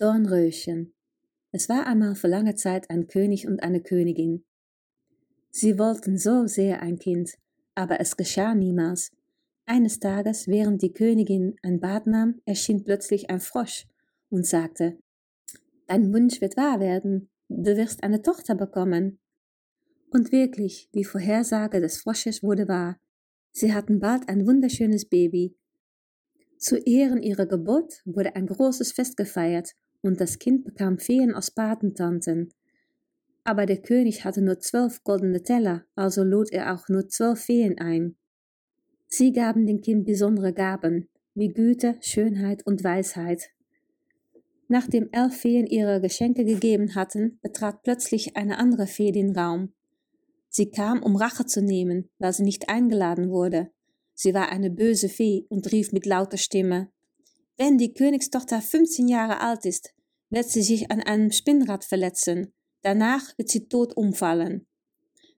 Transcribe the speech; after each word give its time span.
Dornröschen. 0.00 0.94
Es 1.52 1.68
war 1.68 1.86
einmal 1.86 2.14
vor 2.14 2.30
langer 2.30 2.56
Zeit 2.56 2.88
ein 2.88 3.06
König 3.06 3.46
und 3.46 3.62
eine 3.62 3.82
Königin. 3.82 4.46
Sie 5.50 5.78
wollten 5.78 6.16
so 6.16 6.46
sehr 6.46 6.80
ein 6.80 6.98
Kind, 6.98 7.34
aber 7.74 8.00
es 8.00 8.16
geschah 8.16 8.54
niemals. 8.54 9.10
Eines 9.66 10.00
Tages, 10.00 10.48
während 10.48 10.80
die 10.80 10.94
Königin 10.94 11.56
ein 11.62 11.80
Bad 11.80 12.06
nahm, 12.06 12.40
erschien 12.46 12.82
plötzlich 12.82 13.28
ein 13.28 13.40
Frosch 13.40 13.86
und 14.30 14.46
sagte, 14.46 14.96
Dein 15.86 16.14
Wunsch 16.14 16.40
wird 16.40 16.56
wahr 16.56 16.80
werden, 16.80 17.28
du 17.50 17.76
wirst 17.76 18.02
eine 18.02 18.22
Tochter 18.22 18.54
bekommen. 18.54 19.18
Und 20.10 20.32
wirklich, 20.32 20.88
die 20.94 21.04
Vorhersage 21.04 21.78
des 21.78 21.98
Frosches 21.98 22.42
wurde 22.42 22.68
wahr. 22.68 22.98
Sie 23.52 23.74
hatten 23.74 24.00
bald 24.00 24.30
ein 24.30 24.46
wunderschönes 24.46 25.04
Baby. 25.04 25.58
Zu 26.56 26.78
Ehren 26.78 27.22
ihrer 27.22 27.44
Geburt 27.44 28.00
wurde 28.06 28.34
ein 28.34 28.46
großes 28.46 28.92
Fest 28.92 29.18
gefeiert 29.18 29.74
und 30.02 30.20
das 30.20 30.38
Kind 30.38 30.64
bekam 30.64 30.98
Feen 30.98 31.34
aus 31.34 31.50
Patentanten. 31.50 32.52
Aber 33.44 33.66
der 33.66 33.80
König 33.80 34.24
hatte 34.24 34.42
nur 34.42 34.60
zwölf 34.60 35.02
goldene 35.02 35.42
Teller, 35.42 35.84
also 35.94 36.22
lud 36.22 36.52
er 36.52 36.74
auch 36.74 36.88
nur 36.88 37.08
zwölf 37.08 37.40
Feen 37.40 37.78
ein. 37.78 38.16
Sie 39.08 39.32
gaben 39.32 39.66
dem 39.66 39.80
Kind 39.80 40.06
besondere 40.06 40.52
Gaben, 40.52 41.08
wie 41.34 41.48
Güte, 41.48 41.96
Schönheit 42.00 42.64
und 42.66 42.84
Weisheit. 42.84 43.50
Nachdem 44.68 45.08
elf 45.10 45.36
Feen 45.36 45.66
ihre 45.66 46.00
Geschenke 46.00 46.44
gegeben 46.44 46.94
hatten, 46.94 47.40
betrat 47.42 47.82
plötzlich 47.82 48.36
eine 48.36 48.58
andere 48.58 48.86
Fee 48.86 49.10
den 49.10 49.36
Raum. 49.36 49.72
Sie 50.48 50.70
kam, 50.70 51.02
um 51.02 51.16
Rache 51.16 51.44
zu 51.46 51.60
nehmen, 51.60 52.08
weil 52.18 52.32
sie 52.32 52.44
nicht 52.44 52.68
eingeladen 52.68 53.30
wurde. 53.30 53.70
Sie 54.14 54.34
war 54.34 54.50
eine 54.50 54.70
böse 54.70 55.08
Fee 55.08 55.46
und 55.48 55.72
rief 55.72 55.92
mit 55.92 56.06
lauter 56.06 56.36
Stimme 56.36 56.90
wenn 57.60 57.76
die 57.76 57.92
Königstochter 57.92 58.62
15 58.62 59.06
Jahre 59.06 59.42
alt 59.42 59.66
ist, 59.66 59.92
wird 60.30 60.48
sie 60.48 60.62
sich 60.62 60.90
an 60.90 61.02
einem 61.02 61.30
Spinnrad 61.30 61.84
verletzen. 61.84 62.54
Danach 62.80 63.36
wird 63.36 63.50
sie 63.50 63.68
tot 63.68 63.94
umfallen. 63.98 64.66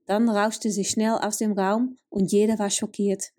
Dann 0.06 0.28
rauschte 0.28 0.70
sie 0.70 0.84
schnell 0.84 1.14
aus 1.14 1.38
dem 1.38 1.50
Raum 1.50 1.96
und 2.10 2.30
jeder 2.30 2.60
war 2.60 2.70
schockiert. 2.70 3.32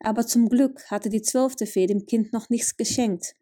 Aber 0.00 0.26
zum 0.26 0.48
Glück 0.48 0.82
hatte 0.90 1.10
die 1.10 1.22
zwölfte 1.22 1.64
Fee 1.64 1.86
dem 1.86 2.06
Kind 2.06 2.32
noch 2.32 2.50
nichts 2.50 2.76
geschenkt. 2.76 3.36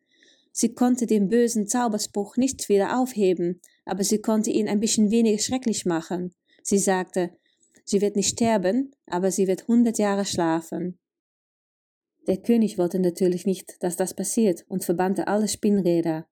Sie 0.52 0.74
konnte 0.74 1.06
den 1.06 1.30
bösen 1.30 1.66
Zauberspruch 1.66 2.36
nicht 2.36 2.68
wieder 2.68 3.00
aufheben, 3.00 3.62
aber 3.86 4.04
sie 4.04 4.20
konnte 4.20 4.50
ihn 4.50 4.68
ein 4.68 4.80
bisschen 4.80 5.10
weniger 5.10 5.42
schrecklich 5.42 5.86
machen. 5.86 6.34
Sie 6.62 6.78
sagte, 6.78 7.30
sie 7.86 8.02
wird 8.02 8.14
nicht 8.14 8.28
sterben, 8.28 8.94
aber 9.06 9.30
sie 9.30 9.46
wird 9.46 9.68
hundert 9.68 9.96
Jahre 9.96 10.26
schlafen. 10.26 10.98
Der 12.26 12.36
König 12.36 12.78
wollte 12.78 13.00
natürlich 13.00 13.46
nicht, 13.46 13.82
dass 13.82 13.96
das 13.96 14.14
passiert 14.14 14.64
und 14.68 14.84
verbannte 14.84 15.26
alle 15.26 15.48
Spinnräder. 15.48 16.26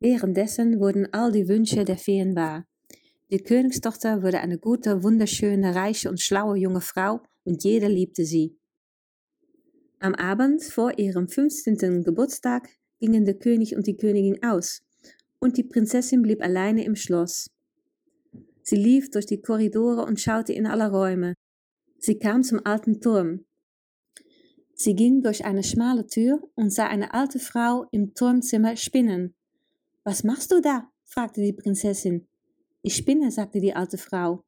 Währenddessen 0.00 0.80
wurden 0.80 1.12
all 1.12 1.32
die 1.32 1.48
Wünsche 1.48 1.84
der 1.84 1.96
Feen 1.96 2.36
wahr. 2.36 2.66
Die 3.30 3.38
Königstochter 3.38 4.22
wurde 4.22 4.40
eine 4.40 4.58
gute, 4.58 5.02
wunderschöne, 5.02 5.74
reiche 5.74 6.10
und 6.10 6.20
schlaue 6.20 6.58
junge 6.58 6.82
Frau 6.82 7.22
und 7.44 7.64
jeder 7.64 7.88
liebte 7.88 8.24
sie. 8.24 8.58
Am 9.98 10.14
Abend 10.14 10.62
vor 10.62 10.98
ihrem 10.98 11.28
15. 11.28 12.04
Geburtstag 12.04 12.68
gingen 13.00 13.24
der 13.24 13.38
König 13.38 13.74
und 13.76 13.86
die 13.86 13.96
Königin 13.96 14.42
aus 14.42 14.82
und 15.38 15.56
die 15.56 15.64
Prinzessin 15.64 16.20
blieb 16.20 16.42
alleine 16.42 16.84
im 16.84 16.96
Schloss. 16.96 17.50
Sie 18.62 18.76
lief 18.76 19.10
durch 19.10 19.26
die 19.26 19.40
Korridore 19.40 20.04
und 20.04 20.20
schaute 20.20 20.52
in 20.52 20.66
alle 20.66 20.90
Räume. 20.90 21.34
Sie 21.98 22.18
kam 22.18 22.42
zum 22.42 22.60
alten 22.64 23.00
Turm, 23.00 23.44
Sie 24.74 24.94
ging 24.94 25.22
durch 25.22 25.44
eine 25.44 25.62
schmale 25.62 26.06
Tür 26.06 26.42
und 26.56 26.70
sah 26.70 26.86
eine 26.86 27.14
alte 27.14 27.38
Frau 27.38 27.86
im 27.92 28.14
Turmzimmer 28.14 28.76
spinnen. 28.76 29.34
Was 30.02 30.24
machst 30.24 30.50
du 30.50 30.60
da? 30.60 30.90
fragte 31.04 31.40
die 31.40 31.52
Prinzessin. 31.52 32.26
Ich 32.82 32.96
spinne, 32.96 33.30
sagte 33.30 33.60
die 33.60 33.74
alte 33.74 33.98
Frau. 33.98 34.42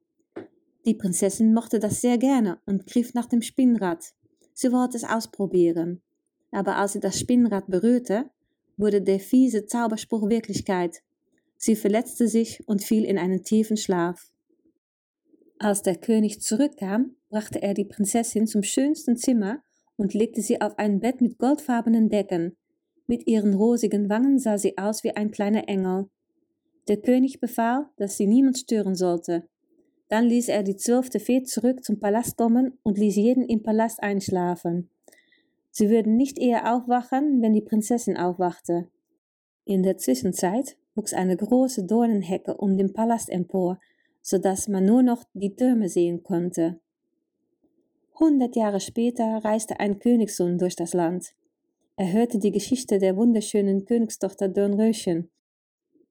Die 0.85 0.93
Prinzessin 0.93 1.53
mochte 1.53 1.79
das 1.79 2.01
sehr 2.01 2.17
gerne 2.17 2.59
und 2.65 2.85
griff 2.87 3.13
nach 3.13 3.25
dem 3.25 3.41
Spinnrad. 3.41 4.13
Sie 4.53 4.71
wollte 4.71 4.97
es 4.97 5.03
ausprobieren. 5.03 6.01
Aber 6.51 6.77
als 6.77 6.93
sie 6.93 6.99
das 6.99 7.19
Spinnrad 7.19 7.67
berührte, 7.67 8.29
wurde 8.77 9.01
der 9.01 9.19
fiese 9.19 9.65
Zauberspruch 9.65 10.29
Wirklichkeit. 10.29 11.01
Sie 11.57 11.75
verletzte 11.75 12.27
sich 12.27 12.67
und 12.67 12.83
fiel 12.83 13.03
in 13.05 13.17
einen 13.17 13.43
tiefen 13.43 13.77
Schlaf. 13.77 14.31
Als 15.59 15.81
der 15.81 15.95
König 15.95 16.41
zurückkam, 16.41 17.15
brachte 17.29 17.61
er 17.61 17.73
die 17.73 17.85
Prinzessin 17.85 18.45
zum 18.45 18.61
schönsten 18.61 19.17
Zimmer 19.17 19.63
und 19.97 20.13
legte 20.13 20.41
sie 20.41 20.61
auf 20.61 20.77
ein 20.77 20.99
Bett 20.99 21.21
mit 21.21 21.37
goldfarbenen 21.37 22.09
Decken. 22.09 22.55
Mit 23.07 23.27
ihren 23.27 23.53
rosigen 23.53 24.09
Wangen 24.09 24.39
sah 24.39 24.57
sie 24.57 24.77
aus 24.77 25.03
wie 25.03 25.15
ein 25.15 25.31
kleiner 25.31 25.67
Engel. 25.67 26.09
Der 26.87 26.97
König 26.97 27.39
befahl, 27.39 27.87
dass 27.97 28.17
sie 28.17 28.27
niemand 28.27 28.57
stören 28.57 28.95
sollte. 28.95 29.47
Dann 30.09 30.25
ließ 30.25 30.47
er 30.49 30.63
die 30.63 30.77
zwölfte 30.77 31.19
Fee 31.19 31.43
zurück 31.43 31.83
zum 31.83 31.99
Palast 31.99 32.37
kommen 32.37 32.77
und 32.83 32.97
ließ 32.97 33.15
jeden 33.17 33.43
im 33.43 33.61
Palast 33.61 34.01
einschlafen. 34.01 34.89
Sie 35.71 35.89
würden 35.89 36.15
nicht 36.15 36.39
eher 36.39 36.73
aufwachen, 36.73 37.41
wenn 37.41 37.53
die 37.53 37.61
Prinzessin 37.61 38.17
aufwachte. 38.17 38.87
In 39.65 39.83
der 39.83 39.97
Zwischenzeit 39.97 40.77
wuchs 40.95 41.13
eine 41.13 41.35
große 41.35 41.85
Dornenhecke 41.85 42.55
um 42.55 42.77
den 42.77 42.93
Palast 42.93 43.29
empor, 43.29 43.79
so 44.21 44.37
dass 44.37 44.67
man 44.67 44.85
nur 44.85 45.03
noch 45.03 45.23
die 45.33 45.55
Türme 45.55 45.89
sehen 45.89 46.23
konnte. 46.23 46.79
Hundert 48.19 48.55
Jahre 48.55 48.79
später 48.79 49.43
reiste 49.43 49.79
ein 49.79 49.99
Königssohn 49.99 50.57
durch 50.57 50.75
das 50.75 50.93
Land. 50.93 51.35
Er 51.97 52.11
hörte 52.11 52.39
die 52.39 52.51
Geschichte 52.51 52.97
der 52.97 53.15
wunderschönen 53.15 53.85
Königstochter 53.85 54.49
Dornröschen, 54.49 55.29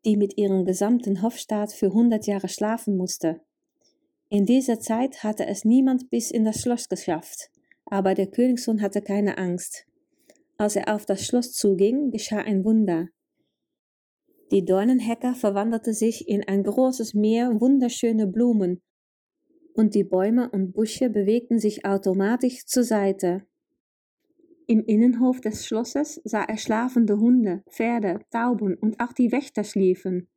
die 0.05 0.17
mit 0.17 0.39
ihrem 0.39 0.65
gesamten 0.65 1.21
Hofstaat 1.22 1.72
für 1.72 1.93
hundert 1.93 2.28
Jahre 2.28 2.49
schlafen 2.49 2.97
musste. 2.97 3.41
In 4.28 4.47
dieser 4.47 4.78
Zeit 4.78 5.25
hatte 5.25 5.47
es 5.47 5.65
niemand 5.65 6.09
bis 6.09 6.31
in 6.31 6.44
das 6.44 6.61
Schloss 6.61 6.89
geschafft, 6.89 7.50
aber 7.87 8.15
der 8.15 8.28
Königssohn 8.28 8.83
hatte 8.83 9.03
keine 9.03 9.37
Angst. 9.37 9.84
Als 10.59 10.77
er 10.77 10.94
auf 10.94 11.06
das 11.06 11.25
Schloss 11.25 11.53
zuging, 11.53 12.12
geschah 12.12 12.38
ein 12.38 12.65
Wunder. 12.65 13.09
Die 14.53 14.65
Dornenhecke 14.65 15.34
verwandelte 15.34 15.93
sich 15.93 16.28
in 16.28 16.47
ein 16.47 16.62
großes 16.62 17.15
Meer 17.15 17.61
wunderschöner 17.61 18.27
Blumen 18.27 18.81
und 19.76 19.94
die 19.94 20.04
Bäume 20.04 20.50
und 20.50 20.72
Büsche 20.72 21.10
bewegten 21.10 21.59
sich 21.59 21.84
automatisch 21.84 22.64
zur 22.64 22.82
Seite. 22.82 23.47
Im 24.66 24.84
Innenhof 24.84 25.41
des 25.41 25.66
Schlosses 25.66 26.20
sah 26.25 26.42
er 26.42 26.56
schlafende 26.56 27.19
Hunde, 27.19 27.62
Pferde, 27.70 28.20
Tauben 28.31 28.75
und 28.75 28.98
auch 29.00 29.12
die 29.12 29.31
Wächter 29.31 29.62
schliefen. 29.62 30.28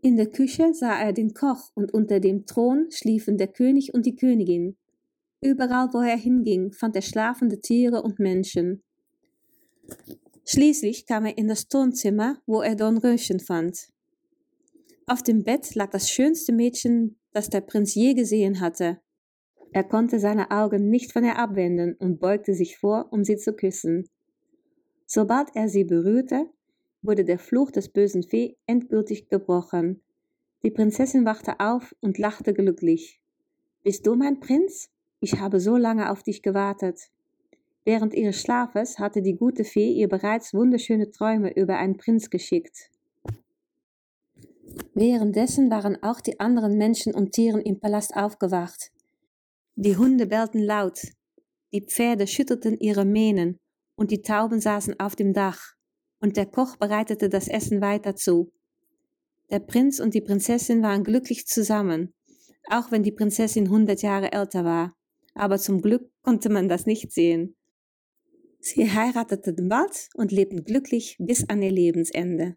In 0.00 0.16
der 0.16 0.30
Küche 0.30 0.74
sah 0.74 0.98
er 0.98 1.12
den 1.12 1.32
Koch 1.34 1.70
und 1.74 1.94
unter 1.94 2.18
dem 2.18 2.46
Thron 2.46 2.88
schliefen 2.90 3.36
der 3.36 3.46
König 3.46 3.94
und 3.94 4.06
die 4.06 4.16
Königin. 4.16 4.76
Überall, 5.40 5.92
wo 5.92 5.98
er 5.98 6.16
hinging, 6.16 6.72
fand 6.72 6.96
er 6.96 7.02
schlafende 7.02 7.60
Tiere 7.60 8.02
und 8.02 8.18
Menschen. 8.18 8.82
Schließlich 10.44 11.06
kam 11.06 11.26
er 11.26 11.38
in 11.38 11.46
das 11.46 11.68
Turmzimmer, 11.68 12.38
wo 12.46 12.62
er 12.62 12.74
Dornröschen 12.74 13.38
fand. 13.38 13.92
Auf 15.06 15.22
dem 15.22 15.42
Bett 15.42 15.74
lag 15.74 15.90
das 15.90 16.10
schönste 16.10 16.52
Mädchen, 16.52 17.18
das 17.32 17.50
der 17.50 17.60
Prinz 17.60 17.94
je 17.94 18.14
gesehen 18.14 18.60
hatte. 18.60 19.00
Er 19.72 19.84
konnte 19.84 20.20
seine 20.20 20.50
Augen 20.50 20.90
nicht 20.90 21.12
von 21.12 21.24
ihr 21.24 21.38
abwenden 21.38 21.96
und 21.98 22.20
beugte 22.20 22.54
sich 22.54 22.78
vor, 22.78 23.08
um 23.10 23.24
sie 23.24 23.36
zu 23.36 23.54
küssen. 23.54 24.08
Sobald 25.06 25.48
er 25.54 25.68
sie 25.68 25.84
berührte, 25.84 26.46
wurde 27.02 27.24
der 27.24 27.38
Fluch 27.38 27.70
des 27.70 27.88
bösen 27.88 28.22
Fee 28.22 28.56
endgültig 28.66 29.28
gebrochen. 29.28 30.02
Die 30.62 30.70
Prinzessin 30.70 31.24
wachte 31.24 31.58
auf 31.58 31.94
und 32.00 32.18
lachte 32.18 32.54
glücklich. 32.54 33.20
Bist 33.82 34.06
du 34.06 34.14
mein 34.14 34.38
Prinz? 34.38 34.90
Ich 35.20 35.40
habe 35.40 35.58
so 35.58 35.76
lange 35.76 36.10
auf 36.10 36.22
dich 36.22 36.42
gewartet. 36.42 37.10
Während 37.84 38.14
ihres 38.14 38.40
Schlafes 38.40 39.00
hatte 39.00 39.22
die 39.22 39.34
gute 39.34 39.64
Fee 39.64 39.90
ihr 39.90 40.08
bereits 40.08 40.54
wunderschöne 40.54 41.10
Träume 41.10 41.52
über 41.52 41.78
einen 41.78 41.96
Prinz 41.96 42.30
geschickt. 42.30 42.91
Währenddessen 44.94 45.70
waren 45.70 46.02
auch 46.02 46.20
die 46.20 46.38
anderen 46.38 46.76
Menschen 46.76 47.14
und 47.14 47.32
Tieren 47.32 47.62
im 47.62 47.80
Palast 47.80 48.14
aufgewacht. 48.14 48.90
Die 49.74 49.96
Hunde 49.96 50.26
bellten 50.26 50.62
laut, 50.62 51.00
die 51.72 51.80
Pferde 51.80 52.26
schüttelten 52.26 52.78
ihre 52.78 53.06
Mähnen 53.06 53.58
und 53.96 54.10
die 54.10 54.20
Tauben 54.20 54.60
saßen 54.60 55.00
auf 55.00 55.16
dem 55.16 55.32
Dach, 55.32 55.74
und 56.20 56.36
der 56.36 56.46
Koch 56.46 56.76
bereitete 56.76 57.30
das 57.30 57.48
Essen 57.48 57.80
weiter 57.80 58.14
zu. 58.14 58.52
Der 59.50 59.60
Prinz 59.60 59.98
und 59.98 60.12
die 60.12 60.20
Prinzessin 60.20 60.82
waren 60.82 61.04
glücklich 61.04 61.46
zusammen, 61.46 62.14
auch 62.68 62.90
wenn 62.90 63.02
die 63.02 63.12
Prinzessin 63.12 63.70
hundert 63.70 64.02
Jahre 64.02 64.32
älter 64.32 64.64
war, 64.64 64.94
aber 65.34 65.58
zum 65.58 65.80
Glück 65.80 66.10
konnte 66.22 66.50
man 66.50 66.68
das 66.68 66.84
nicht 66.84 67.12
sehen. 67.12 67.56
Sie 68.60 68.90
heirateten 68.90 69.68
bald 69.68 70.10
und 70.14 70.30
lebten 70.30 70.64
glücklich 70.64 71.16
bis 71.18 71.48
an 71.48 71.62
ihr 71.62 71.72
Lebensende. 71.72 72.56